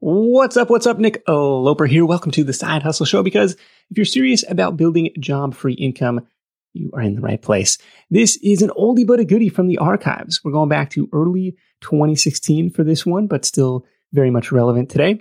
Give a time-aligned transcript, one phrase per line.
[0.00, 0.70] What's up?
[0.70, 1.00] What's up?
[1.00, 2.06] Nick Loper here.
[2.06, 3.54] Welcome to the Side Hustle Show because
[3.90, 6.24] if you're serious about building job free income,
[6.72, 7.78] you are in the right place.
[8.08, 10.44] This is an oldie but a goodie from the archives.
[10.44, 15.20] We're going back to early 2016 for this one, but still very much relevant today.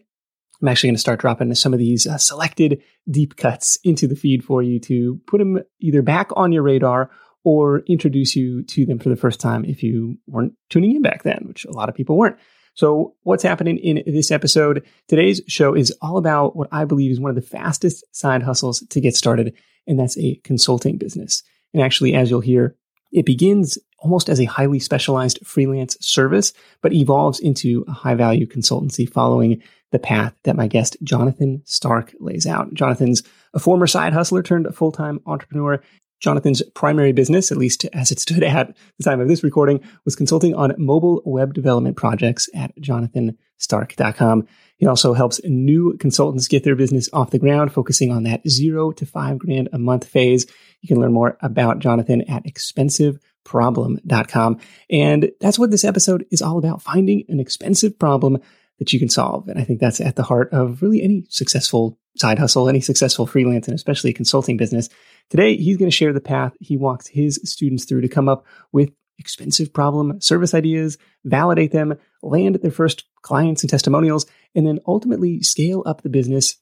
[0.62, 4.16] I'm actually going to start dropping some of these uh, selected deep cuts into the
[4.16, 7.10] feed for you to put them either back on your radar
[7.44, 11.24] or introduce you to them for the first time if you weren't tuning in back
[11.24, 12.38] then, which a lot of people weren't.
[12.78, 14.86] So, what's happening in this episode?
[15.08, 18.86] Today's show is all about what I believe is one of the fastest side hustles
[18.92, 19.56] to get started,
[19.88, 21.42] and that's a consulting business.
[21.74, 22.76] And actually, as you'll hear,
[23.12, 26.54] it begins almost as a highly specialized freelance service,
[26.84, 32.14] but evolves into a high value consultancy following the path that my guest Jonathan Stark
[32.20, 32.72] lays out.
[32.76, 33.24] Jonathan's
[33.56, 35.82] a former side hustler turned full time entrepreneur.
[36.20, 40.16] Jonathan's primary business, at least as it stood at the time of this recording, was
[40.16, 44.48] consulting on mobile web development projects at jonathanstark.com.
[44.78, 48.92] He also helps new consultants get their business off the ground, focusing on that zero
[48.92, 50.46] to five grand a month phase.
[50.82, 54.60] You can learn more about Jonathan at expensiveproblem.com.
[54.90, 58.38] And that's what this episode is all about finding an expensive problem
[58.80, 59.48] that you can solve.
[59.48, 63.28] And I think that's at the heart of really any successful side hustle, any successful
[63.28, 64.90] freelance, and especially consulting business.
[65.30, 68.46] Today, he's going to share the path he walks his students through to come up
[68.72, 74.80] with expensive problem service ideas, validate them, land their first clients and testimonials, and then
[74.88, 76.56] ultimately scale up the business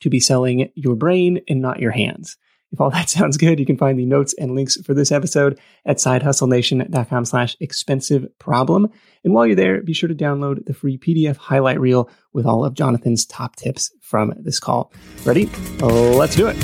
[0.00, 2.36] to be selling your brain and not your hands.
[2.72, 5.58] If all that sounds good, you can find the notes and links for this episode
[5.84, 8.90] at sidehustlenation.com slash expensive problem.
[9.24, 12.64] And while you're there, be sure to download the free PDF highlight reel with all
[12.64, 14.92] of Jonathan's top tips from this call.
[15.24, 15.46] Ready?
[15.80, 16.56] Let's do it.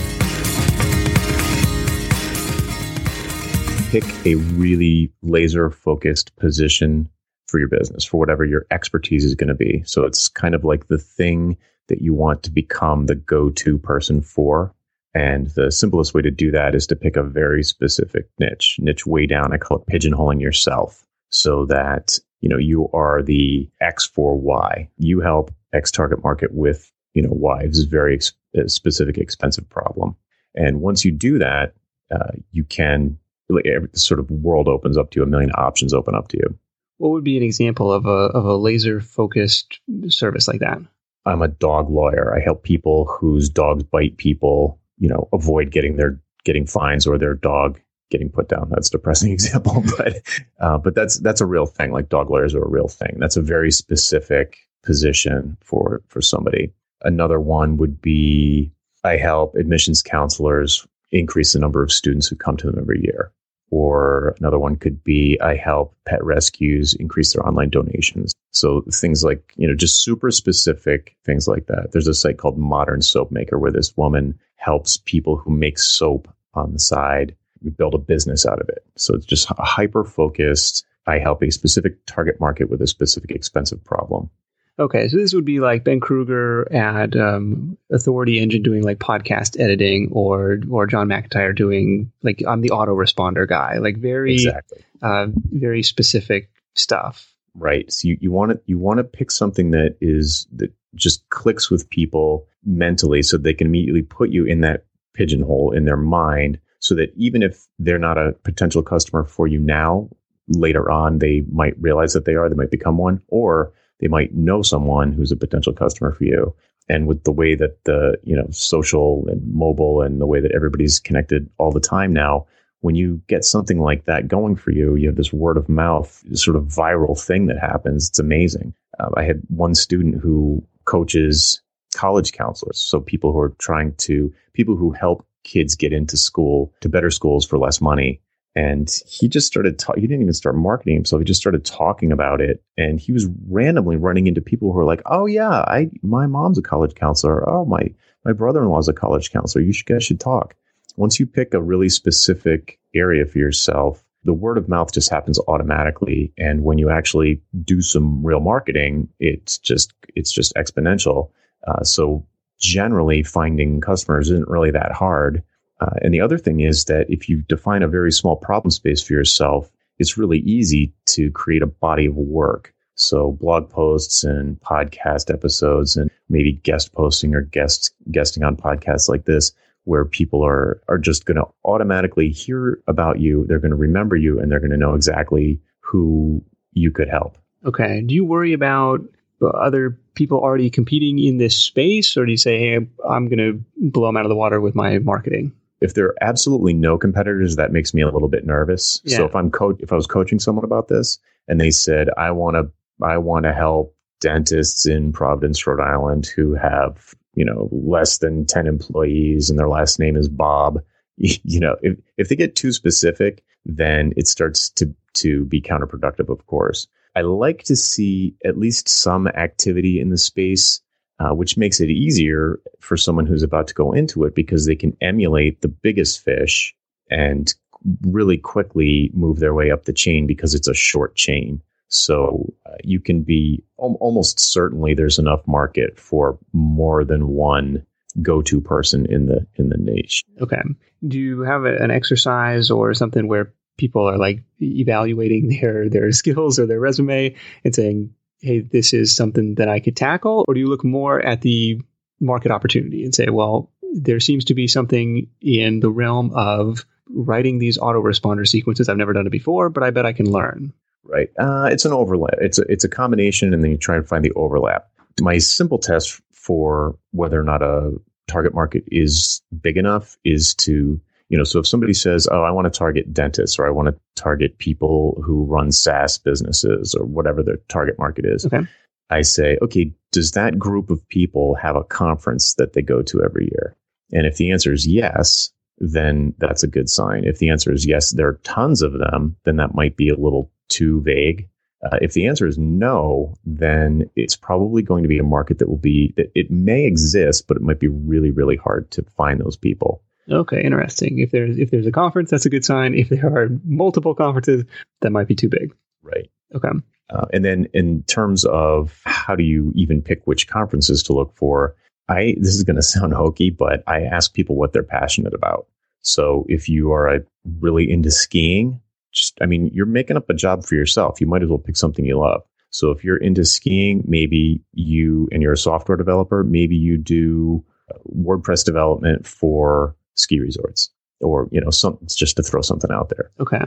[3.91, 7.09] Pick a really laser focused position
[7.47, 9.83] for your business, for whatever your expertise is going to be.
[9.87, 11.57] So it's kind of like the thing
[11.89, 14.75] that you want to become the go to person for
[15.17, 19.07] and the simplest way to do that is to pick a very specific niche, niche
[19.07, 19.51] way down.
[19.51, 24.91] I call it pigeonholing yourself so that, you know, you are the X for Y.
[24.99, 27.67] You help X target market with, you know, Y.
[27.67, 28.35] This is a very ex-
[28.67, 30.17] specific, expensive problem.
[30.55, 31.73] And once you do that,
[32.15, 33.19] uh, you can,
[33.49, 36.37] like, every sort of world opens up to you, a million options open up to
[36.37, 36.59] you.
[36.99, 40.79] What would be an example of a, of a laser focused service like that?
[41.25, 42.37] I'm a dog lawyer.
[42.37, 47.19] I help people whose dogs bite people you know, avoid getting their getting fines or
[47.19, 47.81] their dog
[48.11, 48.69] getting put down.
[48.71, 50.23] That's a depressing example, but
[50.61, 51.93] uh, but that's that's a real thing.
[51.93, 53.17] Like dog lawyers are a real thing.
[53.19, 56.73] That's a very specific position for for somebody.
[57.03, 58.73] Another one would be
[59.05, 63.33] I help admissions counselors increase the number of students who come to them every year.
[63.71, 68.33] Or another one could be I help pet rescues increase their online donations.
[68.53, 71.89] So things like, you know, just super specific things like that.
[71.93, 76.29] There's a site called Modern Soap Maker where this woman helps people who make soap
[76.55, 77.35] on the side
[77.77, 78.85] build a business out of it.
[78.97, 80.85] So it's just hyper focused.
[81.07, 84.31] I help a specific target market with a specific expensive problem.
[84.79, 89.59] Okay, so this would be like Ben Krueger at um, Authority Engine doing like podcast
[89.59, 94.85] editing, or or John McIntyre doing like I'm the autoresponder guy, like very exactly.
[95.01, 97.33] uh, very specific stuff.
[97.55, 97.91] Right.
[97.91, 101.71] So you, you want to you want to pick something that is that just clicks
[101.71, 106.61] with people mentally, so they can immediately put you in that pigeonhole in their mind,
[106.81, 110.11] so that even if they're not a potential customer for you now,
[110.49, 114.35] later on they might realize that they are, they might become one, or they might
[114.35, 116.55] know someone who's a potential customer for you.
[116.89, 120.53] And with the way that the, you know, social and mobile and the way that
[120.53, 122.47] everybody's connected all the time now,
[122.81, 126.23] when you get something like that going for you, you have this word of mouth
[126.35, 128.09] sort of viral thing that happens.
[128.09, 128.75] It's amazing.
[129.01, 131.61] Uh, I had one student who coaches
[131.97, 132.79] college counselors.
[132.79, 137.11] So people who are trying to, people who help kids get into school to better
[137.11, 138.21] schools for less money
[138.57, 142.11] and he just started ta- he didn't even start marketing himself he just started talking
[142.11, 142.63] about it.
[142.77, 146.59] And he was randomly running into people who were like oh yeah i my mom's
[146.59, 147.49] a college counselor.
[147.49, 147.93] Oh my
[148.25, 149.63] my brother-in-law's a college counselor.
[149.63, 150.57] You should, guys should talk.
[150.97, 155.39] Once you pick a really specific area for yourself the word of mouth just happens
[155.47, 156.33] automatically.
[156.37, 161.31] And when you actually do some real marketing it's just it's just exponential.
[161.69, 162.27] Uh, so
[162.59, 165.43] generally finding customers isn't really that hard
[165.81, 169.03] uh, and the other thing is that if you define a very small problem space
[169.03, 172.73] for yourself, it's really easy to create a body of work.
[172.95, 179.09] So blog posts and podcast episodes and maybe guest posting or guests guesting on podcasts
[179.09, 179.53] like this
[179.85, 184.17] where people are are just going to automatically hear about you, they're going to remember
[184.17, 187.39] you and they're going to know exactly who you could help.
[187.65, 188.01] Okay.
[188.01, 189.03] Do you worry about
[189.43, 193.65] other people already competing in this space, or do you say, hey, I'm going to
[193.77, 195.53] blow them out of the water with my marketing?
[195.81, 199.01] If there are absolutely no competitors, that makes me a little bit nervous.
[199.05, 199.19] Yeah.
[199.19, 201.19] So if I'm co- if I was coaching someone about this
[201.49, 202.71] and they said, I want to
[203.05, 208.47] I want to help dentists in Providence, Rhode Island who have, you know, less than
[208.47, 210.81] 10 employees and their last name is Bob,
[211.17, 216.29] you know, if, if they get too specific, then it starts to, to be counterproductive,
[216.29, 216.87] of course.
[217.15, 220.83] I like to see at least some activity in the space,
[221.19, 224.77] uh, which makes it easier for someone who's about to go into it because they
[224.77, 226.75] can emulate the biggest fish
[227.11, 227.55] and
[228.03, 231.63] really quickly move their way up the chain because it's a short chain.
[231.89, 237.87] So uh, you can be al- almost certainly there's enough market for more than one
[238.23, 240.25] go-to person in the in the niche.
[240.41, 240.63] Okay.
[241.07, 246.13] Do you have a, an exercise or something where people are like evaluating their their
[246.21, 247.35] skills or their resume
[247.65, 251.21] and saying, "Hey, this is something that I could tackle," or do you look more
[251.21, 251.81] at the
[252.21, 257.59] market opportunity and say, "Well, there seems to be something in the realm of writing
[257.59, 258.89] these autoresponder sequences.
[258.89, 260.73] I've never done it before, but I bet I can learn."
[261.05, 261.31] Right.
[261.39, 262.35] Uh, it's an overlap.
[262.41, 264.89] It's a, it's a combination, and then you try and find the overlap.
[265.21, 267.93] My simple test for whether or not a
[268.27, 272.51] target market is big enough is to you know so if somebody says oh i
[272.51, 277.05] want to target dentists or i want to target people who run saas businesses or
[277.05, 278.67] whatever their target market is Okay.
[279.11, 283.23] i say okay does that group of people have a conference that they go to
[283.23, 283.77] every year
[284.13, 287.87] and if the answer is yes then that's a good sign if the answer is
[287.87, 291.49] yes there are tons of them then that might be a little too vague
[291.85, 295.69] uh, if the answer is no, then it's probably going to be a market that
[295.69, 299.39] will be, that it may exist, but it might be really, really hard to find
[299.39, 300.03] those people.
[300.31, 301.21] Okay, interesting.
[301.21, 302.95] If there's if there's a conference, that's a good sign.
[302.95, 304.65] If there are multiple conferences,
[305.01, 305.75] that might be too big.
[306.03, 306.31] Right.
[306.55, 306.71] Okay.
[307.11, 311.33] Uh, and then in terms of how do you even pick which conferences to look
[311.37, 311.77] for,
[312.09, 315.69] I, this is going to sound hokey, but I ask people what they're passionate about.
[316.03, 317.21] So if you are a,
[317.61, 318.81] really into skiing,
[319.13, 321.21] just, I mean, you're making up a job for yourself.
[321.21, 322.43] You might as well pick something you love.
[322.71, 327.65] So if you're into skiing, maybe you, and you're a software developer, maybe you do
[327.89, 330.91] uh, WordPress development for ski resorts
[331.21, 333.31] or, you know, some, just to throw something out there.
[333.41, 333.61] Okay.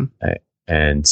[0.68, 1.08] And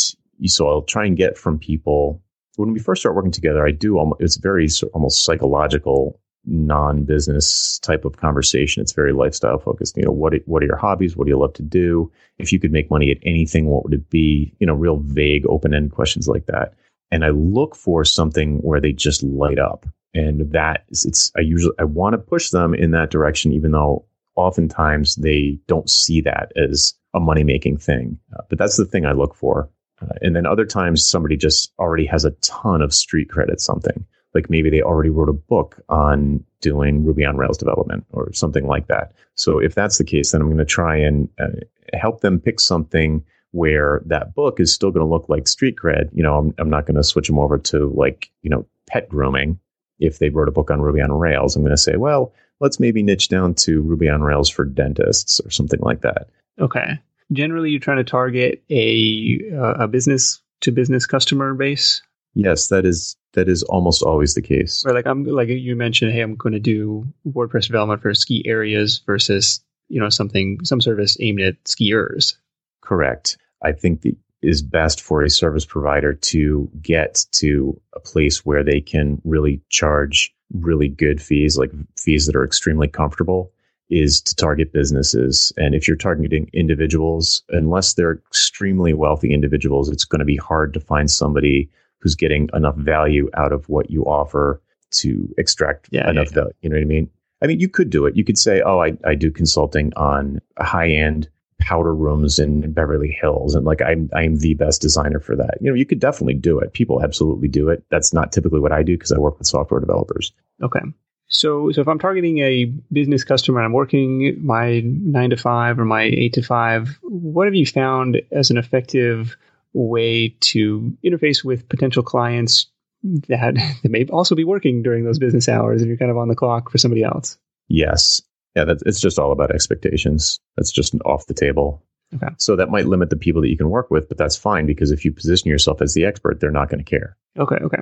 [0.46, 2.22] so I'll try and get from people
[2.58, 8.04] when we first start working together, I do almost, it's very almost psychological, non-business type
[8.04, 8.82] of conversation.
[8.82, 9.96] It's very lifestyle focused.
[9.96, 11.16] You know, what, what are your hobbies?
[11.16, 12.12] What do you love to do?
[12.40, 14.54] If you could make money at anything, what would it be?
[14.60, 16.74] You know, real vague, open-ended questions like that.
[17.12, 19.86] And I look for something where they just light up.
[20.14, 23.72] And that is, it's, I usually, I want to push them in that direction, even
[23.72, 24.06] though
[24.38, 28.18] oftentimes they don't see that as a money making thing.
[28.34, 29.70] Uh, but that's the thing I look for.
[30.02, 34.06] Uh, and then other times somebody just already has a ton of street credit something.
[34.34, 38.68] Like maybe they already wrote a book on doing Ruby on Rails development or something
[38.68, 39.14] like that.
[39.36, 41.48] So if that's the case, then I'm going to try and uh,
[41.94, 46.10] help them pick something where that book is still going to look like street cred.
[46.14, 49.10] You know, I'm, I'm not going to switch them over to like, you know, pet
[49.10, 49.60] grooming.
[50.00, 52.80] If they wrote a book on Ruby on Rails, I'm going to say, well, let's
[52.80, 56.30] maybe niche down to Ruby on Rails for dentists or something like that.
[56.60, 57.00] Okay.
[57.32, 62.02] Generally, you're trying to target a uh, a business to business customer base.
[62.34, 64.86] Yes, that is that is almost always the case.
[64.86, 68.44] Or like I'm like you mentioned, hey, I'm going to do WordPress development for ski
[68.46, 72.36] areas versus you know something some service aimed at skiers.
[72.82, 73.38] Correct.
[73.62, 78.64] I think the is best for a service provider to get to a place where
[78.64, 83.52] they can really charge really good fees, like fees that are extremely comfortable,
[83.90, 85.52] is to target businesses.
[85.58, 90.74] And if you're targeting individuals, unless they're extremely wealthy individuals, it's going to be hard
[90.74, 96.10] to find somebody who's getting enough value out of what you offer to extract Yeah,
[96.10, 96.54] enough yeah, value.
[96.62, 97.10] You know what I mean?
[97.42, 98.16] I mean, you could do it.
[98.16, 103.16] You could say, oh, I, I do consulting on high end powder rooms in Beverly
[103.22, 105.58] Hills, and like I'm I'm the best designer for that.
[105.62, 106.74] You know, you could definitely do it.
[106.74, 107.84] People absolutely do it.
[107.90, 110.32] That's not typically what I do because I work with software developers.
[110.62, 110.82] Okay.
[111.30, 115.86] So, so if I'm targeting a business customer, I'm working my nine to five or
[115.86, 116.98] my eight to five.
[117.02, 119.36] What have you found as an effective
[119.74, 122.68] way to interface with potential clients
[123.04, 126.30] that, that may also be working during those business hours, and you're kind of on
[126.30, 127.38] the clock for somebody else?
[127.68, 128.22] Yes,
[128.58, 130.40] yeah, that's it's just all about expectations.
[130.56, 131.84] That's just off the table.
[132.16, 132.34] Okay.
[132.40, 134.90] So that might limit the people that you can work with, but that's fine because
[134.90, 137.18] if you position yourself as the expert, they're not going to care.
[137.38, 137.78] Okay, okay.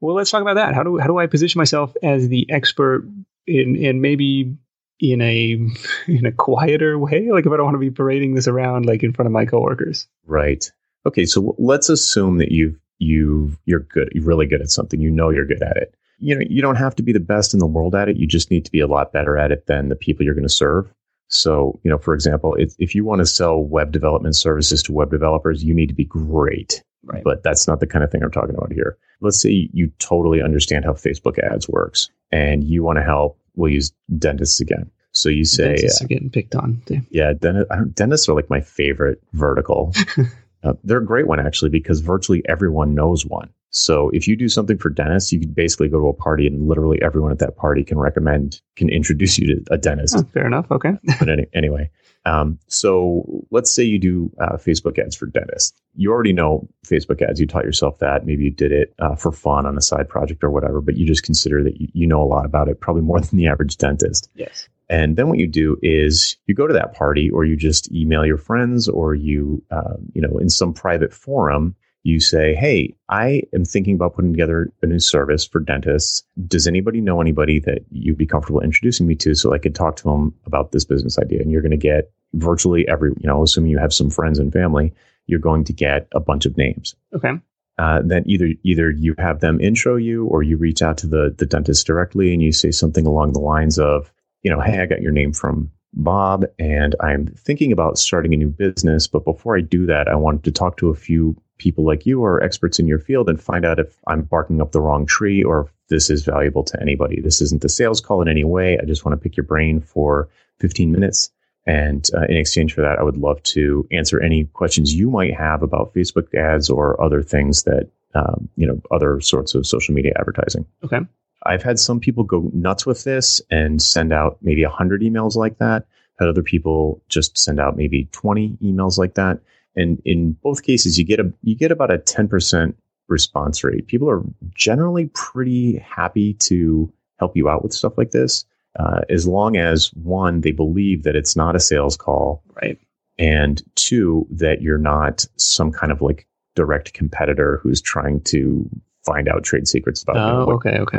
[0.00, 0.74] Well, let's talk about that.
[0.74, 3.08] How do how do I position myself as the expert
[3.46, 4.54] in and maybe
[5.00, 5.52] in a
[6.06, 7.30] in a quieter way?
[7.32, 9.46] Like if I don't want to be parading this around like in front of my
[9.46, 10.08] coworkers.
[10.26, 10.70] Right.
[11.06, 11.24] Okay.
[11.24, 14.10] So let's assume that you've you you're good.
[14.12, 15.00] You're really good at something.
[15.00, 15.94] You know you're good at it.
[16.18, 18.16] You know, you don't have to be the best in the world at it.
[18.16, 20.42] You just need to be a lot better at it than the people you're going
[20.46, 20.92] to serve.
[21.28, 24.92] So, you know, for example, if, if you want to sell web development services to
[24.92, 26.82] web developers, you need to be great.
[27.04, 27.22] Right.
[27.22, 28.98] But that's not the kind of thing I'm talking about here.
[29.20, 33.38] Let's say you totally understand how Facebook ads works and you want to help.
[33.56, 34.90] We'll use dentists again.
[35.12, 36.82] So you say, Dentists uh, are getting picked on.
[36.86, 37.00] too.
[37.10, 39.92] yeah, dentists are like my favorite vertical.
[40.62, 43.50] uh, they're a great one actually because virtually everyone knows one.
[43.70, 46.66] So if you do something for dentists, you can basically go to a party and
[46.66, 50.16] literally everyone at that party can recommend, can introduce you to a dentist.
[50.16, 50.70] Oh, fair enough.
[50.70, 50.92] Okay.
[51.18, 51.90] but any, anyway,
[52.24, 55.78] um, so let's say you do uh, Facebook ads for dentists.
[55.94, 57.40] You already know Facebook ads.
[57.40, 58.24] You taught yourself that.
[58.24, 61.06] Maybe you did it uh, for fun on a side project or whatever, but you
[61.06, 63.76] just consider that you, you know a lot about it, probably more than the average
[63.76, 64.30] dentist.
[64.34, 64.68] Yes.
[64.90, 68.24] And then what you do is you go to that party or you just email
[68.24, 73.42] your friends or you, uh, you know, in some private forum, you say, Hey, I
[73.52, 76.22] am thinking about putting together a new service for dentists.
[76.46, 79.96] Does anybody know anybody that you'd be comfortable introducing me to so I could talk
[79.96, 81.40] to them about this business idea?
[81.42, 84.52] And you're going to get virtually every, you know, assuming you have some friends and
[84.52, 84.94] family,
[85.26, 86.94] you're going to get a bunch of names.
[87.14, 87.32] Okay.
[87.78, 91.32] Uh, then either either you have them intro you or you reach out to the
[91.38, 94.86] the dentist directly and you say something along the lines of, you know, hey, I
[94.86, 99.56] got your name from Bob and I'm thinking about starting a new business, but before
[99.56, 102.78] I do that, I wanted to talk to a few people like you or experts
[102.78, 105.72] in your field and find out if I'm barking up the wrong tree or if
[105.88, 107.20] this is valuable to anybody.
[107.20, 108.78] This isn't a sales call in any way.
[108.78, 110.28] I just want to pick your brain for
[110.60, 111.30] 15 minutes.
[111.66, 115.34] And uh, in exchange for that, I would love to answer any questions you might
[115.34, 119.94] have about Facebook ads or other things that, um, you know, other sorts of social
[119.94, 120.64] media advertising.
[120.82, 121.00] Okay.
[121.44, 125.58] I've had some people go nuts with this and send out maybe 100 emails like
[125.58, 125.86] that.
[126.18, 129.40] Had other people just send out maybe 20 emails like that.
[129.76, 132.74] And in both cases, you get a you get about a 10%
[133.06, 133.86] response rate.
[133.86, 134.22] People are
[134.54, 138.44] generally pretty happy to help you out with stuff like this,
[138.78, 142.78] uh, as long as one they believe that it's not a sales call, Right.
[143.18, 146.26] and two that you're not some kind of like
[146.56, 148.68] direct competitor who's trying to
[149.06, 150.78] find out trade secrets about you know, Oh, what okay.
[150.80, 150.98] Okay.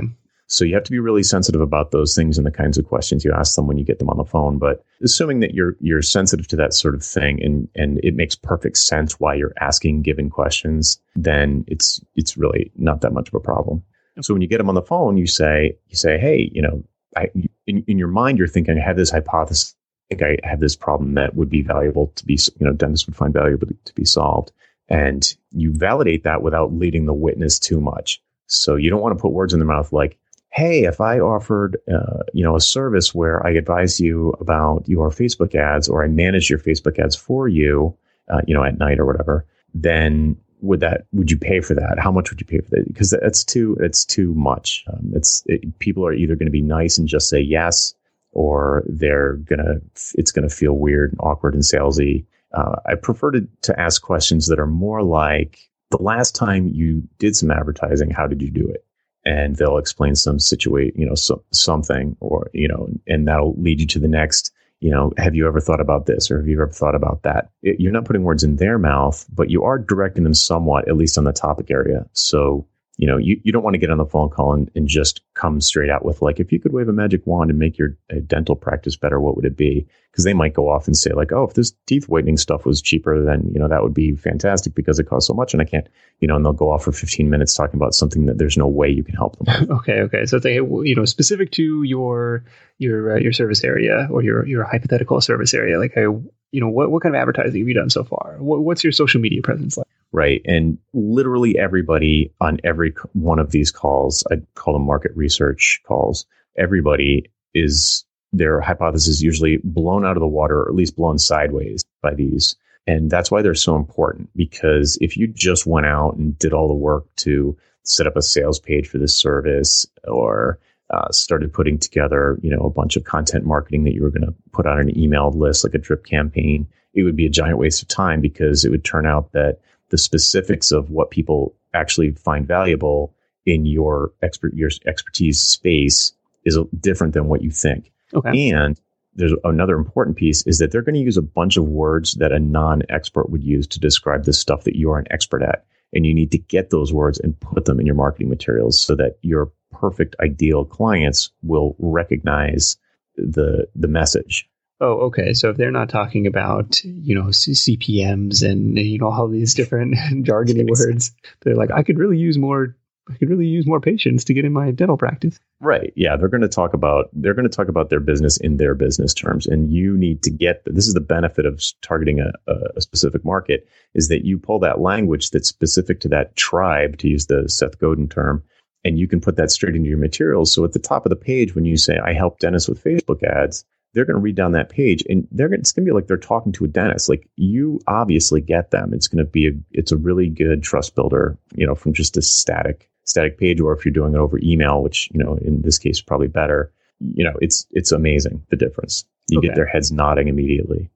[0.51, 3.23] So you have to be really sensitive about those things and the kinds of questions
[3.23, 4.57] you ask them when you get them on the phone.
[4.57, 8.35] But assuming that you're you're sensitive to that sort of thing and and it makes
[8.35, 13.35] perfect sense why you're asking given questions, then it's it's really not that much of
[13.35, 13.83] a problem.
[14.21, 16.83] So when you get them on the phone, you say you say, hey, you know,
[17.15, 17.29] I
[17.67, 19.75] in, in your mind you're thinking I have this hypothesis.
[20.11, 23.05] I think I have this problem that would be valuable to be, you know, dentists
[23.05, 24.51] would find valuable to be solved.
[24.87, 28.19] And you validate that without leading the witness too much.
[28.47, 30.17] So you don't want to put words in their mouth like,
[30.51, 35.09] hey, if I offered, uh, you know, a service where I advise you about your
[35.09, 37.95] Facebook ads or I manage your Facebook ads for you,
[38.29, 41.99] uh, you know, at night or whatever, then would that would you pay for that?
[41.99, 42.87] How much would you pay for that?
[42.87, 44.83] Because that's too that's too much.
[44.91, 47.93] Um, it's it, people are either going to be nice and just say yes,
[48.31, 49.75] or they're gonna
[50.15, 52.25] it's going to feel weird and awkward and salesy.
[52.53, 57.07] Uh, I prefer to to ask questions that are more like the last time you
[57.19, 58.85] did some advertising, how did you do it?
[59.25, 63.81] And they'll explain some situation, you know, so, something, or you know, and that'll lead
[63.81, 64.51] you to the next.
[64.81, 67.49] You know, have you ever thought about this, or have you ever thought about that?
[67.61, 70.95] It, you're not putting words in their mouth, but you are directing them somewhat, at
[70.95, 72.05] least on the topic area.
[72.13, 72.65] So,
[72.99, 75.21] you know, you, you don't want to get on the phone call and, and just
[75.33, 77.95] come straight out with like, if you could wave a magic wand and make your
[78.27, 79.87] dental practice better, what would it be?
[80.11, 82.81] Because they might go off and say like, oh, if this teeth whitening stuff was
[82.81, 85.65] cheaper, then you know that would be fantastic because it costs so much, and I
[85.65, 85.87] can't,
[86.19, 88.67] you know, and they'll go off for 15 minutes talking about something that there's no
[88.67, 89.45] way you can help them.
[89.47, 89.69] with.
[89.79, 90.01] Okay.
[90.01, 90.25] Okay.
[90.25, 92.43] So they, you know, specific to your
[92.79, 96.07] your uh, your service area or your your hypothetical service area, like, I,
[96.51, 98.37] you know, what what kind of advertising have you done so far?
[98.39, 99.87] What, what's your social media presence like?
[100.11, 100.41] Right.
[100.45, 106.25] And literally everybody on every one of these calls, I call them market research calls,
[106.57, 111.83] everybody is their hypothesis usually blown out of the water or at least blown sideways
[112.01, 112.55] by these.
[112.87, 116.67] And that's why they're so important because if you just went out and did all
[116.67, 120.59] the work to set up a sales page for this service or
[120.91, 124.25] uh, started putting together, you know, a bunch of content marketing that you were going
[124.25, 127.57] to put on an emailed list like a drip campaign, it would be a giant
[127.57, 132.11] waste of time because it would turn out that the specifics of what people actually
[132.11, 133.13] find valuable
[133.45, 136.13] in your expert your expertise space
[136.45, 137.91] is different than what you think.
[138.13, 138.49] Okay.
[138.49, 138.79] And
[139.15, 142.31] there's another important piece is that they're going to use a bunch of words that
[142.31, 145.65] a non-expert would use to describe the stuff that you are an expert at.
[145.93, 148.95] And you need to get those words and put them in your marketing materials so
[148.95, 152.77] that your perfect ideal clients will recognize
[153.15, 154.49] the the message.
[154.81, 155.33] Oh, okay.
[155.33, 159.53] So if they're not talking about, you know, C- CPMs and, you know, all these
[159.53, 162.77] different jargony words, they're like, I could really use more
[163.09, 165.39] I could really use more patients to get in my dental practice.
[165.59, 165.91] Right.
[165.95, 166.15] Yeah.
[166.15, 169.13] They're going to talk about they're going to talk about their business in their business
[169.13, 172.31] terms, and you need to get this is the benefit of targeting a,
[172.75, 177.07] a specific market is that you pull that language that's specific to that tribe, to
[177.07, 178.43] use the Seth Godin term,
[178.83, 180.53] and you can put that straight into your materials.
[180.53, 183.23] So at the top of the page, when you say I help dentists with Facebook
[183.23, 185.93] ads, they're going to read down that page and they're going it's going to be
[185.93, 189.47] like they're talking to a dentist like you obviously get them it's going to be
[189.47, 193.59] a it's a really good trust builder you know from just a static static page
[193.59, 196.71] or if you're doing it over email, which, you know, in this case, probably better,
[196.99, 199.05] you know, it's, it's amazing the difference.
[199.29, 199.47] You okay.
[199.47, 200.89] get their heads nodding immediately.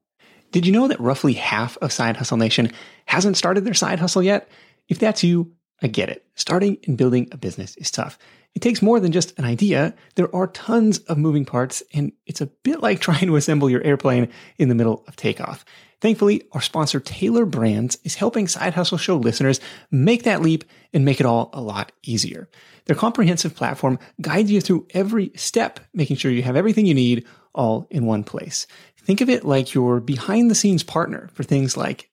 [0.52, 2.72] Did you know that roughly half of Side Hustle Nation
[3.06, 4.48] hasn't started their side hustle yet?
[4.88, 5.52] If that's you,
[5.82, 6.26] I get it.
[6.36, 8.18] Starting and building a business is tough.
[8.56, 9.96] It takes more than just an idea.
[10.16, 13.84] There are tons of moving parts, and it's a bit like trying to assemble your
[13.84, 15.66] airplane in the middle of takeoff.
[16.04, 21.06] Thankfully, our sponsor Tailor Brands is helping Side Hustle Show listeners make that leap and
[21.06, 22.50] make it all a lot easier.
[22.88, 27.26] Their comprehensive platform guides you through every step, making sure you have everything you need
[27.56, 28.68] all in one place.
[28.98, 32.10] Think of it like your behind the scenes partner for things like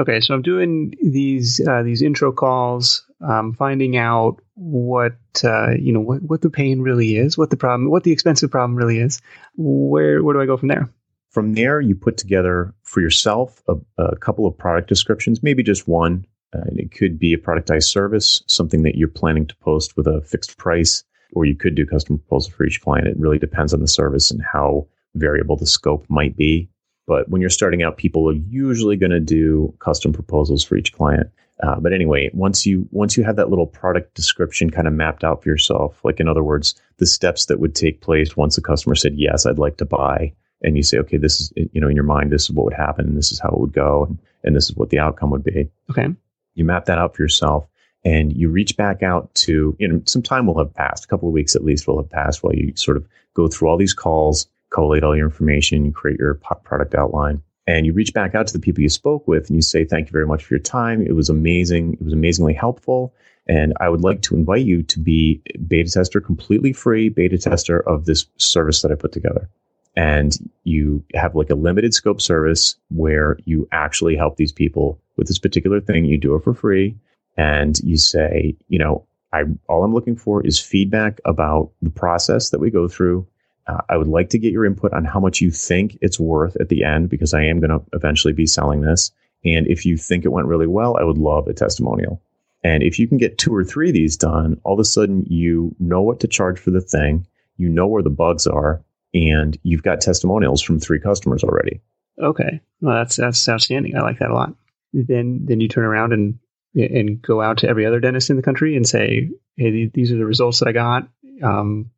[0.00, 5.92] Okay, so I'm doing these uh, these intro calls, um, finding out what uh, you
[5.92, 8.98] know what, what the pain really is, what the problem, what the expensive problem really
[8.98, 9.20] is.
[9.56, 10.88] Where where do I go from there?
[11.28, 15.86] From there, you put together for yourself a, a couple of product descriptions, maybe just
[15.86, 16.24] one.
[16.54, 20.22] Uh, it could be a productized service, something that you're planning to post with a
[20.22, 23.06] fixed price, or you could do custom proposal for each client.
[23.06, 26.70] It really depends on the service and how variable the scope might be.
[27.10, 30.92] But when you're starting out, people are usually going to do custom proposals for each
[30.92, 31.28] client.
[31.60, 35.24] Uh, but anyway, once you once you have that little product description kind of mapped
[35.24, 38.62] out for yourself, like in other words, the steps that would take place once the
[38.62, 41.88] customer said yes, I'd like to buy, and you say, okay, this is you know
[41.88, 44.04] in your mind, this is what would happen, and this is how it would go,
[44.04, 45.68] and, and this is what the outcome would be.
[45.90, 46.06] Okay,
[46.54, 47.66] you map that out for yourself,
[48.04, 51.26] and you reach back out to you know some time will have passed, a couple
[51.26, 53.94] of weeks at least will have passed while you sort of go through all these
[53.94, 58.46] calls, collate all your information, you create your product outline, and you reach back out
[58.48, 60.62] to the people you spoke with, and you say, thank you very much for your
[60.62, 61.02] time.
[61.02, 61.94] It was amazing.
[61.94, 63.14] It was amazingly helpful.
[63.46, 67.80] And I would like to invite you to be beta tester, completely free beta tester
[67.80, 69.48] of this service that I put together
[69.96, 75.26] and you have like a limited scope service where you actually help these people with
[75.26, 76.04] this particular thing.
[76.04, 76.96] You do it for free
[77.36, 82.50] and you say, you know, I, all I'm looking for is feedback about the process
[82.50, 83.26] that we go through.
[83.70, 86.56] Uh, I would like to get your input on how much you think it's worth
[86.56, 89.12] at the end because I am going to eventually be selling this.
[89.44, 92.20] And if you think it went really well, I would love a testimonial.
[92.62, 95.24] And if you can get two or three of these done, all of a sudden
[95.28, 97.26] you know what to charge for the thing.
[97.56, 98.82] You know where the bugs are
[99.14, 101.80] and you've got testimonials from three customers already.
[102.18, 103.96] Okay, well that's that's outstanding.
[103.96, 104.54] I like that a lot.
[104.92, 106.38] Then then you turn around and
[106.74, 110.16] and go out to every other dentist in the country and say, hey, these are
[110.16, 111.08] the results that I got.
[111.42, 111.90] Um,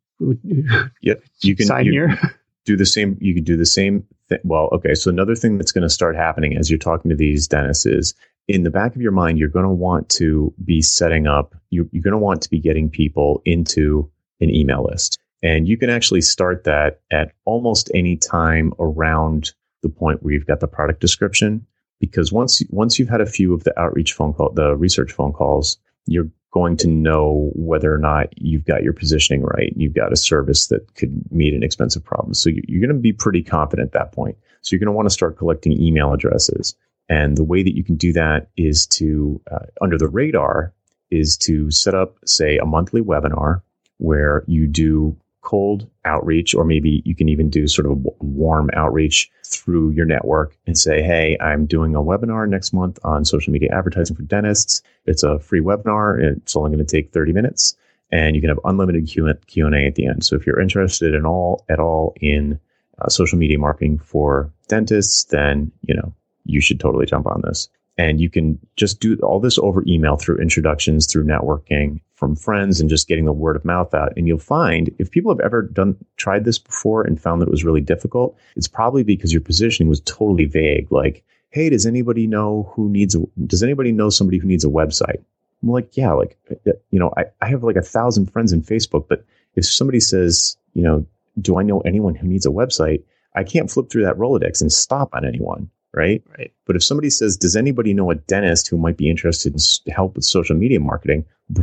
[1.01, 2.19] yep, you can sign you here.
[2.65, 3.17] do the same.
[3.19, 4.05] You can do the same.
[4.29, 4.39] Thing.
[4.43, 4.95] Well, okay.
[4.95, 8.13] So another thing that's going to start happening as you're talking to these dentists is
[8.47, 11.85] in the back of your mind, you're going to want to be setting up, you're,
[11.91, 14.09] you're going to want to be getting people into
[14.41, 15.19] an email list.
[15.41, 20.47] And you can actually start that at almost any time around the point where you've
[20.47, 21.65] got the product description.
[21.99, 25.31] Because once, once you've had a few of the outreach phone call, the research phone
[25.31, 29.73] calls, you're going to know whether or not you've got your positioning right.
[29.75, 32.35] You've got a service that could meet an expensive problem.
[32.35, 34.37] So you're going to be pretty confident at that point.
[34.61, 36.75] So you're going to want to start collecting email addresses.
[37.09, 40.73] And the way that you can do that is to, uh, under the radar,
[41.09, 43.61] is to set up, say, a monthly webinar
[43.97, 49.29] where you do cold outreach, or maybe you can even do sort of warm outreach
[49.45, 53.69] through your network and say, Hey, I'm doing a webinar next month on social media
[53.71, 54.81] advertising for dentists.
[55.05, 56.19] It's a free webinar.
[56.19, 57.75] It's only going to take 30 minutes
[58.11, 59.27] and you can have unlimited Q
[59.65, 60.23] and A at the end.
[60.23, 62.59] So if you're interested in all at all in
[62.99, 66.13] uh, social media marketing for dentists, then, you know,
[66.45, 67.69] you should totally jump on this.
[67.97, 72.79] And you can just do all this over email through introductions, through networking from friends
[72.79, 74.13] and just getting the word of mouth out.
[74.17, 77.51] And you'll find if people have ever done, tried this before and found that it
[77.51, 80.91] was really difficult, it's probably because your positioning was totally vague.
[80.91, 84.69] Like, Hey, does anybody know who needs a, does anybody know somebody who needs a
[84.69, 85.23] website?
[85.61, 88.63] I'm like, yeah, like, uh, you know, I, I have like a thousand friends in
[88.63, 89.23] Facebook, but
[89.55, 91.05] if somebody says, you know,
[91.39, 93.03] do I know anyone who needs a website?
[93.35, 96.23] I can't flip through that Rolodex and stop on anyone right?
[96.37, 96.51] Right.
[96.65, 100.15] But if somebody says, "Does anybody know a dentist who might be interested in help
[100.15, 101.25] with social media marketing?"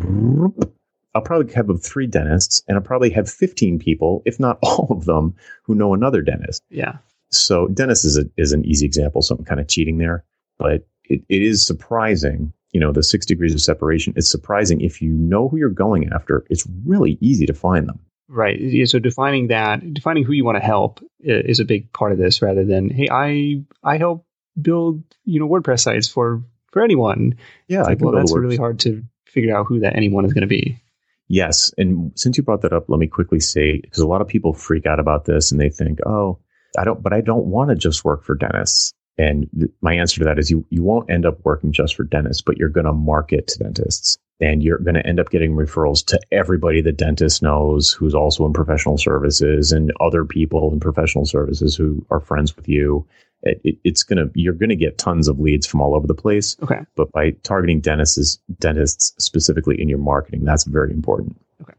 [1.12, 5.04] I'll probably have three dentists, and I'll probably have fifteen people, if not all of
[5.04, 6.62] them, who know another dentist.
[6.70, 6.98] Yeah.
[7.30, 9.22] So dentist is a, is an easy example.
[9.22, 10.24] So I'm kind of cheating there,
[10.58, 12.52] but it, it is surprising.
[12.72, 14.12] You know, the six degrees of separation.
[14.14, 16.46] It's surprising if you know who you're going after.
[16.50, 17.98] It's really easy to find them.
[18.32, 18.88] Right.
[18.88, 22.40] So defining that, defining who you want to help is a big part of this
[22.40, 24.24] rather than, hey, I I help
[24.60, 27.34] build, you know, WordPress sites for for anyone.
[27.66, 30.46] Yeah, like, well, that's really hard to figure out who that anyone is going to
[30.46, 30.80] be.
[31.26, 34.28] Yes, and since you brought that up, let me quickly say because a lot of
[34.28, 36.38] people freak out about this and they think, "Oh,
[36.78, 38.92] I don't," but I don't want to just work for dentists.
[39.18, 42.04] And th- my answer to that is you you won't end up working just for
[42.04, 45.52] dentists, but you're going to market to dentists and you're going to end up getting
[45.52, 50.80] referrals to everybody the dentist knows who's also in professional services and other people in
[50.80, 53.06] professional services who are friends with you.
[53.42, 56.06] It, it, it's going to, you're going to get tons of leads from all over
[56.06, 56.56] the place.
[56.62, 56.80] Okay.
[56.94, 61.40] But by targeting dentists, dentists specifically in your marketing, that's very important.
[61.62, 61.74] Okay.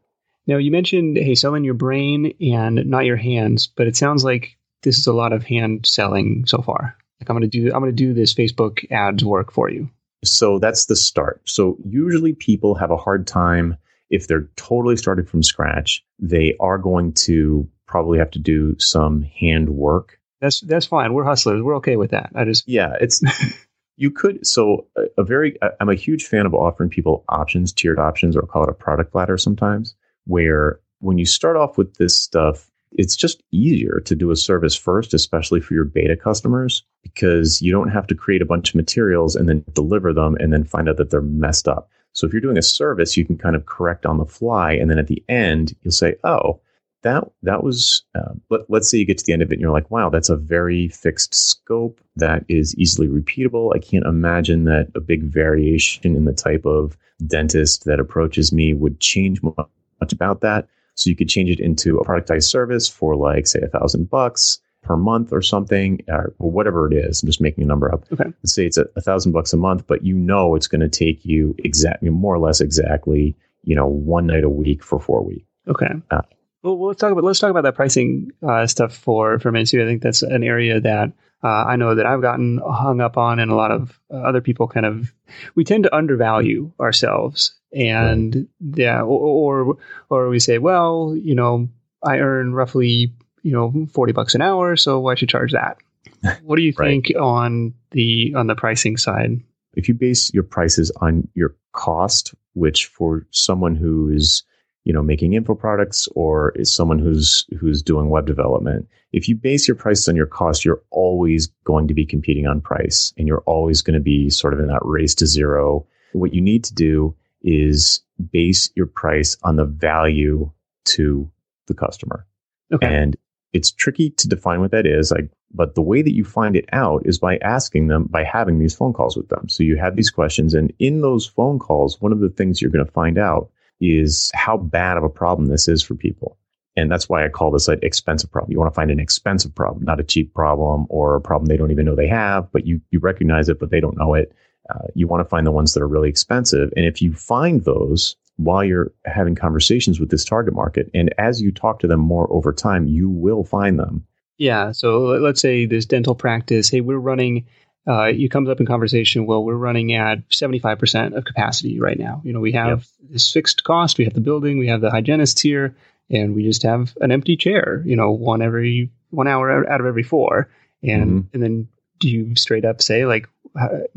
[0.48, 4.58] Now you mentioned, hey, selling your brain and not your hands, but it sounds like
[4.84, 6.96] this is a lot of hand selling so far.
[7.20, 9.90] Like I'm going to do, I'm going to do this Facebook ads work for you.
[10.24, 11.42] So that's the start.
[11.46, 13.78] So usually people have a hard time
[14.10, 16.04] if they're totally started from scratch.
[16.20, 20.20] They are going to probably have to do some hand work.
[20.40, 21.14] That's that's fine.
[21.14, 21.62] We're hustlers.
[21.62, 22.32] We're okay with that.
[22.36, 23.22] I just yeah, it's
[23.98, 28.00] you could so a, a very I'm a huge fan of offering people options, tiered
[28.00, 32.16] options, or call it a product ladder sometimes, where when you start off with this
[32.16, 37.62] stuff, it's just easier to do a service first, especially for your beta customers, because
[37.62, 40.64] you don't have to create a bunch of materials and then deliver them and then
[40.64, 41.90] find out that they're messed up.
[42.14, 44.74] So if you're doing a service, you can kind of correct on the fly.
[44.74, 46.60] And then at the end, you'll say, oh,
[47.04, 49.62] that, that was, uh, let, let's say you get to the end of it and
[49.62, 53.74] you're like, wow, that's a very fixed scope that is easily repeatable.
[53.74, 58.74] I can't imagine that a big variation in the type of dentist that approaches me
[58.74, 60.68] would change much about that.
[60.96, 64.60] So you could change it into a productized service for like, say, a thousand bucks
[64.84, 67.22] per month or something, or whatever it is.
[67.22, 68.04] I'm just making a number up.
[68.12, 68.26] Okay.
[68.26, 71.24] Let's say it's a, thousand bucks a month, but you know it's going to take
[71.24, 75.46] you exactly, more or less exactly, you know, one night a week for four weeks.
[75.68, 75.92] Okay.
[76.10, 76.22] Uh,
[76.64, 79.74] well, let's talk about let's talk about that pricing uh, stuff for for minutes.
[79.74, 81.12] I think that's an area that
[81.44, 84.42] uh, I know that I've gotten hung up on, and a lot of uh, other
[84.42, 85.12] people kind of
[85.56, 88.78] we tend to undervalue ourselves, and right.
[88.78, 89.78] yeah, or, or
[90.10, 91.68] or we say, well, you know,
[92.04, 95.78] I earn roughly you know forty bucks an hour, so I should charge that.
[96.44, 96.88] What do you right.
[96.88, 99.42] think on the on the pricing side?
[99.74, 104.44] If you base your prices on your cost, which for someone who is
[104.84, 108.88] you know, making info products or is someone who's who's doing web development.
[109.12, 112.62] If you base your prices on your cost, you're always going to be competing on
[112.62, 115.86] price and you're always going to be sort of in that race to zero.
[116.14, 120.52] What you need to do is base your price on the value
[120.86, 121.30] to
[121.68, 122.26] the customer.
[122.74, 122.88] Okay.
[122.88, 123.18] And
[123.54, 125.12] it's tricky to define what that is.
[125.12, 128.60] Like, but the way that you find it out is by asking them, by having
[128.60, 129.50] these phone calls with them.
[129.50, 132.72] So you have these questions and in those phone calls, one of the things you're
[132.72, 133.50] going to find out
[133.82, 136.38] is how bad of a problem this is for people.
[136.78, 138.52] And that's why I call this an expensive problem.
[138.52, 141.58] You want to find an expensive problem, not a cheap problem or a problem they
[141.58, 144.34] don't even know they have, but you, you recognize it, but they don't know it.
[144.70, 146.72] Uh, you want to find the ones that are really expensive.
[146.78, 151.42] And if you find those while you're having conversations with this target market, and as
[151.42, 154.06] you talk to them more over time, you will find them.
[154.38, 154.72] Yeah.
[154.72, 157.46] So let's say this dental practice, hey, we're running,
[157.88, 162.22] uh, it comes up in conversation, well, we're running at 75% of capacity right now.
[162.24, 163.12] You know, we have yep.
[163.12, 165.76] this fixed cost, we have the building, we have the hygienists here,
[166.10, 169.88] and we just have an empty chair, you know, one every one hour out of
[169.88, 170.50] every four.
[170.84, 171.34] And, mm-hmm.
[171.34, 171.68] and then
[172.00, 173.28] do you straight up say like,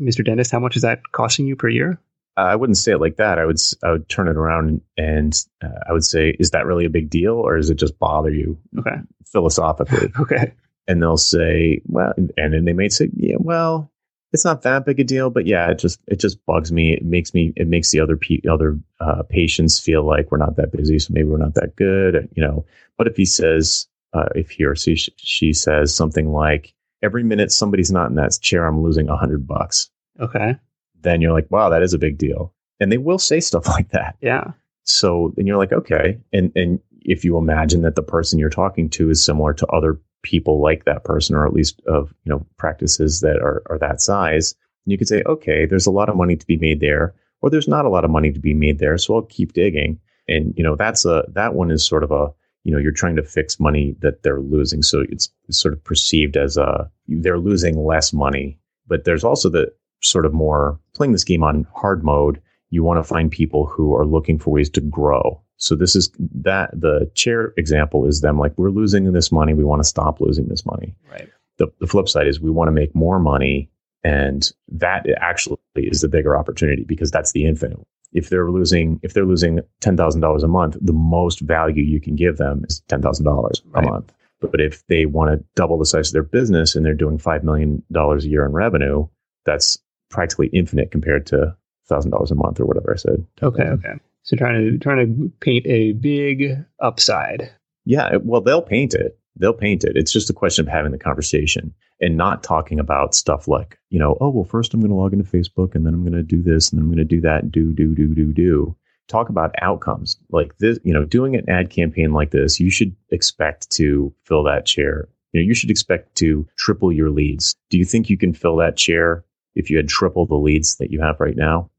[0.01, 0.25] Mr.
[0.25, 1.99] Dentist, how much is that costing you per year?
[2.37, 3.39] Uh, I wouldn't say it like that.
[3.39, 6.83] I would I would turn it around and uh, I would say, is that really
[6.83, 8.57] a big deal, or does it just bother you?
[8.77, 8.97] Okay.
[9.25, 10.11] Philosophically.
[10.19, 10.51] okay.
[10.87, 13.91] And they'll say, well, and then they may say, yeah, well,
[14.33, 16.93] it's not that big a deal, but yeah, it just it just bugs me.
[16.93, 20.57] It makes me it makes the other pe- other uh, patients feel like we're not
[20.57, 22.65] that busy, so maybe we're not that good, you know.
[22.97, 27.51] But if he says, uh, if he or she she says something like, every minute
[27.51, 29.89] somebody's not in that chair, I'm losing a hundred bucks.
[30.19, 30.55] Okay.
[31.01, 32.53] Then you're like, wow, that is a big deal.
[32.79, 34.17] And they will say stuff like that.
[34.21, 34.51] Yeah.
[34.83, 36.19] So then you're like, okay.
[36.33, 39.99] And and if you imagine that the person you're talking to is similar to other
[40.25, 44.01] people like that person, or at least of you know practices that are are that
[44.01, 47.49] size, you could say, okay, there's a lot of money to be made there, or
[47.49, 48.97] there's not a lot of money to be made there.
[48.97, 49.99] So I'll keep digging.
[50.27, 52.33] And you know, that's a that one is sort of a
[52.65, 55.83] you know you're trying to fix money that they're losing so it's, it's sort of
[55.83, 61.13] perceived as a they're losing less money but there's also the sort of more playing
[61.13, 64.69] this game on hard mode you want to find people who are looking for ways
[64.69, 69.31] to grow so this is that the chair example is them like we're losing this
[69.31, 72.51] money we want to stop losing this money right the, the flip side is we
[72.51, 73.69] want to make more money
[74.03, 77.79] and that actually is the bigger opportunity because that's the infinite
[78.15, 81.99] if they're losing if they're losing ten thousand dollars a month, the most value you
[81.99, 84.13] can give them is ten thousand dollars a month.
[84.39, 87.17] But, but if they want to double the size of their business and they're doing
[87.17, 89.07] five million dollars a year in revenue,
[89.43, 89.77] that's
[90.09, 91.55] practically infinite compared to
[91.87, 93.25] thousand dollars a month or whatever I said.
[93.43, 93.95] Okay, okay.
[94.25, 97.49] So trying to trying to paint a big upside.
[97.85, 99.95] Yeah, well, they'll paint it they'll paint it.
[99.95, 103.99] It's just a question of having the conversation and not talking about stuff like, you
[103.99, 106.23] know, oh, well, first I'm going to log into Facebook and then I'm going to
[106.23, 108.75] do this and then I'm going to do that, do, do, do, do, do.
[109.07, 112.95] Talk about outcomes like this, you know, doing an ad campaign like this, you should
[113.11, 115.07] expect to fill that chair.
[115.31, 117.55] You know, you should expect to triple your leads.
[117.69, 120.91] Do you think you can fill that chair if you had triple the leads that
[120.91, 121.69] you have right now?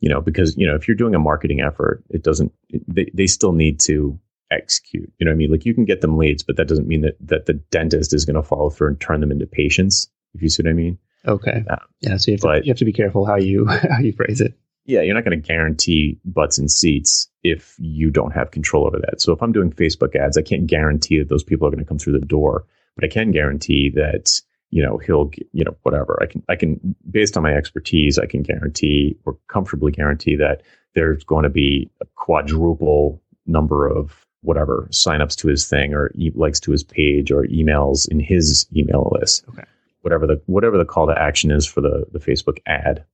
[0.00, 2.52] You know, because, you know, if you're doing a marketing effort, it doesn't,
[2.88, 4.18] they, they still need to
[4.50, 5.12] execute.
[5.18, 5.50] You know what I mean?
[5.50, 8.24] Like you can get them leads, but that doesn't mean that, that the dentist is
[8.24, 10.08] going to follow through and turn them into patients.
[10.34, 10.98] If you see what I mean?
[11.26, 11.64] Okay.
[11.68, 12.16] Um, yeah.
[12.16, 14.40] So you have, but, to, you have to be careful how you how you phrase
[14.40, 14.54] it.
[14.86, 18.98] Yeah, you're not going to guarantee butts and seats if you don't have control over
[18.98, 19.20] that.
[19.20, 21.88] So if I'm doing Facebook ads, I can't guarantee that those people are going to
[21.88, 22.64] come through the door,
[22.96, 26.94] but I can guarantee that you know he'll you know whatever i can i can
[27.10, 30.62] based on my expertise i can guarantee or comfortably guarantee that
[30.94, 36.32] there's going to be a quadruple number of whatever signups to his thing or e-
[36.34, 39.44] likes to his page or emails in his email list.
[39.50, 39.64] Okay.
[40.02, 43.04] Whatever the whatever the call to action is for the the Facebook ad.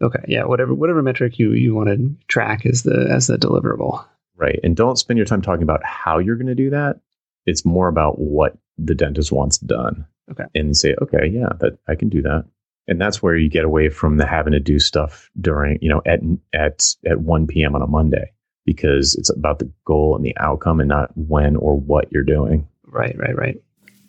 [0.00, 0.24] Okay.
[0.26, 0.44] Yeah.
[0.44, 4.04] Whatever whatever metric you you want to track as the as the deliverable.
[4.36, 4.58] Right.
[4.64, 7.00] And don't spend your time talking about how you're going to do that.
[7.46, 10.06] It's more about what the dentist wants done.
[10.30, 10.44] Okay.
[10.54, 12.44] And say, okay, yeah, that I can do that.
[12.88, 16.02] And that's where you get away from the having to do stuff during, you know,
[16.06, 16.20] at
[16.52, 17.74] at at 1 p.m.
[17.74, 18.32] on a Monday
[18.64, 22.68] because it's about the goal and the outcome and not when or what you're doing.
[22.84, 23.62] Right, right, right.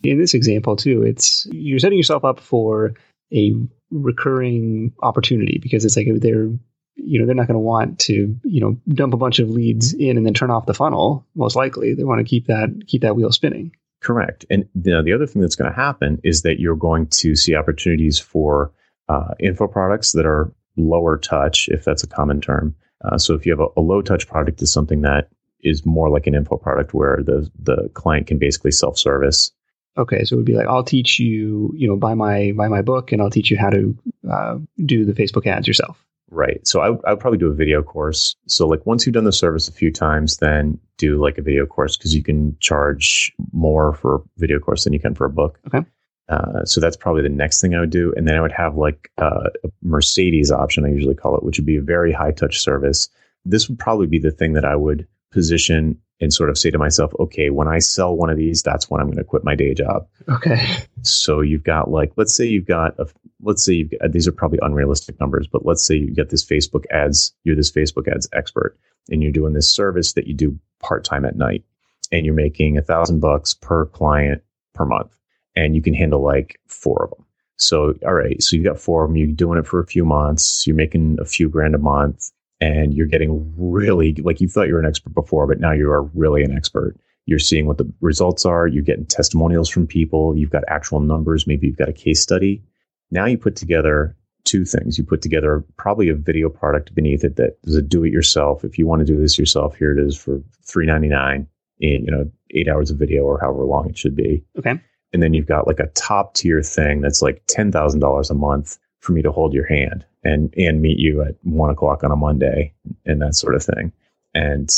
[0.04, 2.94] In this example too, it's you're setting yourself up for
[3.34, 3.54] a
[3.92, 6.50] recurring opportunity because it's like they're
[6.96, 9.94] you know they're not going to want to you know dump a bunch of leads
[9.94, 13.02] in and then turn off the funnel most likely they want to keep that keep
[13.02, 13.72] that wheel spinning
[14.04, 17.08] correct and you know, the other thing that's going to happen is that you're going
[17.08, 18.72] to see opportunities for
[19.10, 23.46] uh, info products that are lower touch if that's a common term uh, so if
[23.46, 25.30] you have a, a low touch product is something that
[25.64, 29.52] is more like an info product where the the client can basically self service.
[29.98, 32.82] Okay, so it would be like I'll teach you, you know, buy my buy my
[32.82, 33.98] book, and I'll teach you how to
[34.30, 36.04] uh, do the Facebook ads yourself.
[36.34, 36.66] Right.
[36.68, 38.36] So I, I would probably do a video course.
[38.48, 41.68] So like once you've done the service a few times, then do like a video
[41.68, 45.30] course because you can charge more for a video course than you can for a
[45.30, 45.60] book.
[45.68, 45.86] Okay.
[46.30, 48.14] Uh, so that's probably the next thing I would do.
[48.18, 51.60] And then I would have like uh, a Mercedes option, I usually call it, which
[51.60, 53.10] would be a very high touch service.
[53.46, 56.78] This would probably be the thing that I would position and sort of say to
[56.78, 59.56] myself, okay, when I sell one of these, that's when I'm going to quit my
[59.56, 60.08] day job.
[60.30, 60.66] Okay.
[61.02, 63.08] So you've got like, let's say you've got, a,
[63.42, 66.46] let's say you've got, these are probably unrealistic numbers, but let's say you get this
[66.46, 68.78] Facebook ads, you're this Facebook ads expert
[69.10, 71.64] and you're doing this service that you do part time at night
[72.12, 74.42] and you're making a thousand bucks per client
[74.74, 75.18] per month
[75.56, 77.26] and you can handle like four of them.
[77.58, 80.06] So, all right, so you've got four of them, you're doing it for a few
[80.06, 82.32] months, you're making a few grand a month,
[82.64, 85.92] and you're getting really like you thought you were an expert before, but now you
[85.92, 86.96] are really an expert.
[87.26, 91.46] You're seeing what the results are, you're getting testimonials from people, you've got actual numbers,
[91.46, 92.64] maybe you've got a case study.
[93.12, 94.98] Now you put together two things.
[94.98, 98.64] You put together probably a video product beneath it that is a do it yourself.
[98.64, 101.48] If you want to do this yourself, here it is for three ninety nine
[101.80, 104.44] in you know eight hours of video or however long it should be.
[104.58, 104.80] Okay.
[105.12, 108.36] And then you've got like a top tier thing that's like ten thousand dollars a
[108.36, 112.12] month for me to hold your hand and and meet you at one o'clock on
[112.12, 112.74] a Monday
[113.06, 113.92] and that sort of thing.
[114.34, 114.70] And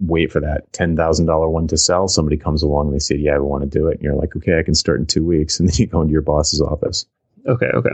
[0.00, 2.08] wait for that ten thousand dollar one to sell.
[2.08, 4.36] Somebody comes along and they say, "Yeah, I want to do it," and you're like,
[4.36, 7.06] "Okay, I can start in two weeks." And then you go into your boss's office.
[7.46, 7.90] Okay, okay.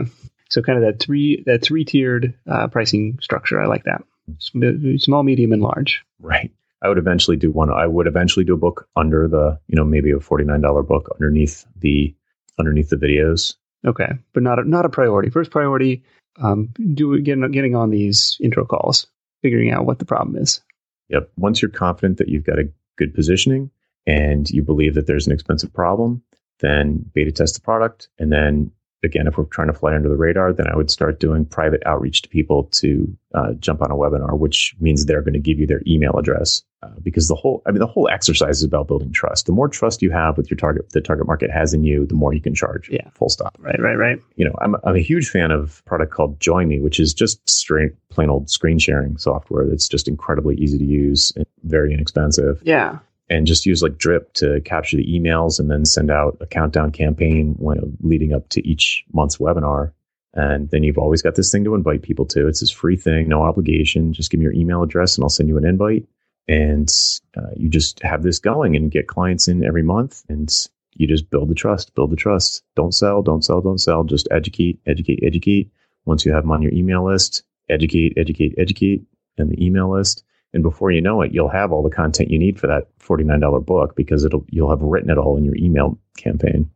[0.49, 3.61] So kind of that three that three tiered uh, pricing structure.
[3.61, 4.03] I like that.
[4.39, 6.03] Small, medium, and large.
[6.19, 6.51] Right.
[6.81, 7.71] I would eventually do one.
[7.71, 10.83] I would eventually do a book under the, you know, maybe a forty nine dollar
[10.83, 12.13] book underneath the
[12.59, 13.55] underneath the videos.
[13.85, 15.29] Okay, but not a, not a priority.
[15.29, 16.03] First priority,
[16.37, 19.07] um, do getting getting on these intro calls,
[19.41, 20.61] figuring out what the problem is.
[21.09, 21.31] Yep.
[21.37, 23.69] Once you're confident that you've got a good positioning
[24.07, 26.23] and you believe that there's an expensive problem,
[26.59, 28.71] then beta test the product and then
[29.05, 31.81] again, if we're trying to fly under the radar, then I would start doing private
[31.85, 35.59] outreach to people to uh, jump on a webinar, which means they're going to give
[35.59, 36.63] you their email address.
[36.83, 39.45] Uh, because the whole, I mean, the whole exercise is about building trust.
[39.45, 42.13] The more trust you have with your target, the target market has in you, the
[42.13, 42.89] more you can charge.
[42.91, 43.09] Yeah.
[43.13, 43.55] Full stop.
[43.59, 44.19] Right, right, right.
[44.35, 47.13] You know, I'm, I'm a huge fan of a product called Join Me, which is
[47.13, 51.93] just straight, plain old screen sharing software that's just incredibly easy to use and very
[51.93, 52.61] inexpensive.
[52.63, 56.45] Yeah and just use like drip to capture the emails and then send out a
[56.45, 59.91] countdown campaign when leading up to each month's webinar.
[60.33, 62.47] And then you've always got this thing to invite people to.
[62.47, 64.13] It's this free thing no obligation.
[64.13, 66.07] Just give me your email address and i'll send you an invite.
[66.47, 66.91] And
[67.35, 70.51] uh, you just have this going and get clients in every month and
[70.93, 72.63] you just build the trust build the trust.
[72.75, 74.03] Don't sell don't sell don't sell.
[74.03, 75.71] Just educate educate educate.
[76.05, 79.03] Once you have them on your email list educate educate educate
[79.37, 80.23] and the email list
[80.55, 83.65] and before you know it, you'll have all the content you need for that $49
[83.65, 86.71] book because it'll you'll have written it all in your email campaign.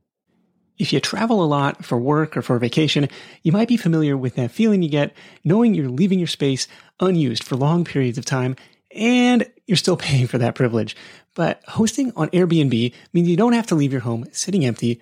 [0.78, 3.08] If you travel a lot for work or for vacation,
[3.42, 5.14] you might be familiar with that feeling you get
[5.46, 6.68] knowing you're leaving your space
[7.00, 8.58] unused for long periods of time
[8.94, 10.96] and you're still paying for that privilege.
[11.34, 15.02] But hosting on Airbnb means you don't have to leave your home sitting empty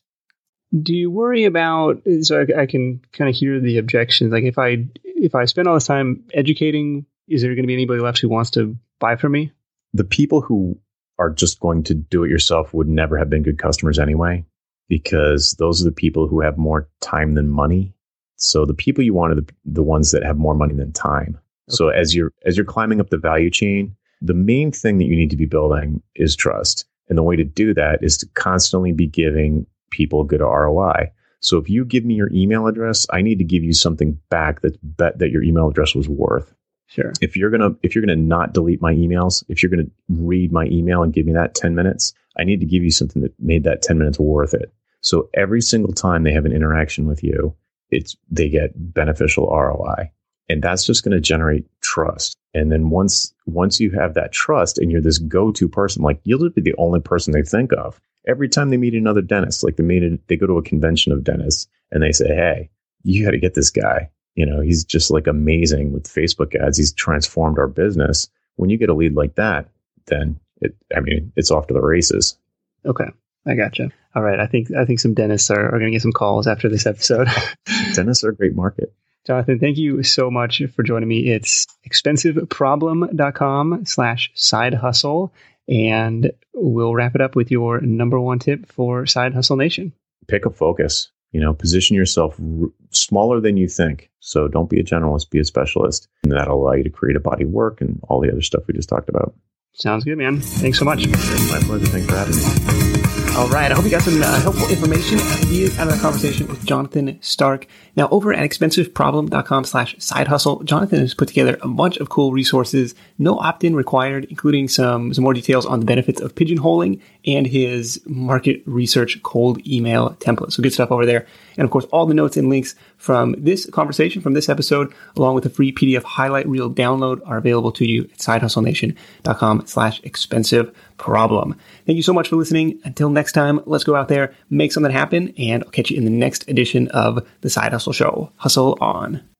[0.79, 4.57] do you worry about so I, I can kind of hear the objections like if
[4.57, 8.19] i if i spend all this time educating is there going to be anybody left
[8.19, 9.51] who wants to buy from me?
[9.93, 10.77] The people who
[11.17, 14.45] are just going to do it yourself would never have been good customers anyway
[14.89, 17.93] because those are the people who have more time than money.
[18.35, 21.39] So the people you want are the, the ones that have more money than time.
[21.69, 21.75] Okay.
[21.75, 25.15] so as you're as you're climbing up the value chain the main thing that you
[25.15, 26.85] need to be building is trust.
[27.09, 31.11] And the way to do that is to constantly be giving people good ROI.
[31.39, 34.61] So if you give me your email address, I need to give you something back
[34.61, 36.53] that bet that your email address was worth.
[36.87, 37.13] Sure.
[37.21, 40.65] If you're gonna if you're gonna not delete my emails, if you're gonna read my
[40.65, 43.63] email and give me that 10 minutes, I need to give you something that made
[43.63, 44.71] that 10 minutes worth it.
[45.01, 47.55] So every single time they have an interaction with you,
[47.89, 50.11] it's they get beneficial ROI.
[50.49, 52.35] And that's just going to generate trust.
[52.53, 56.39] And then once once you have that trust and you're this go-to person, like you'll
[56.39, 59.77] just be the only person they think of every time they meet another dentist, like
[59.77, 62.69] they meet, a, they go to a convention of dentists and they say, Hey,
[63.03, 64.09] you got to get this guy.
[64.35, 66.77] You know, he's just like amazing with Facebook ads.
[66.77, 68.29] He's transformed our business.
[68.55, 69.69] When you get a lead like that,
[70.07, 72.37] then it, I mean, it's off to the races.
[72.85, 73.09] Okay.
[73.45, 73.89] I gotcha.
[74.15, 74.39] All right.
[74.39, 76.85] I think, I think some dentists are, are going to get some calls after this
[76.85, 77.27] episode.
[77.93, 78.93] dentists are a great market.
[79.25, 81.29] Jonathan, thank you so much for joining me.
[81.29, 85.31] It's expensiveproblem.com slash side hustle.
[85.71, 89.93] And we'll wrap it up with your number one tip for Side Hustle Nation.
[90.27, 91.09] Pick a focus.
[91.31, 94.11] You know, position yourself r- smaller than you think.
[94.19, 96.09] So don't be a generalist, be a specialist.
[96.23, 98.63] And that'll allow you to create a body of work and all the other stuff
[98.67, 99.33] we just talked about.
[99.73, 100.41] Sounds good, man.
[100.41, 101.07] Thanks so much.
[101.07, 101.85] My pleasure.
[101.85, 102.90] Thanks for having me.
[103.37, 103.71] All right.
[103.71, 106.65] I hope you got some uh, helpful information and ideas out of the conversation with
[106.65, 107.65] Jonathan Stark.
[107.95, 112.33] Now, over at expensiveproblem.com slash side hustle, Jonathan has put together a bunch of cool
[112.33, 117.45] resources, no opt-in required, including some, some more details on the benefits of pigeonholing and
[117.45, 120.51] his market research cold email template.
[120.51, 121.25] So good stuff over there.
[121.57, 125.35] And of course, all the notes and links from this conversation, from this episode, along
[125.35, 130.75] with a free PDF highlight reel download are available to you at sidehustlenation.com slash expensive
[130.97, 131.55] problem.
[131.85, 132.79] Thank you so much for listening.
[132.83, 136.05] Until next time, let's go out there, make something happen, and I'll catch you in
[136.05, 138.31] the next edition of the Side Hustle Show.
[138.37, 139.30] Hustle on.